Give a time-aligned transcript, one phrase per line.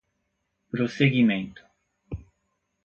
[0.71, 1.61] prosseguimento